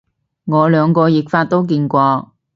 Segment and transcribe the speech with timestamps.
[0.45, 2.33] 我兩個譯法都見過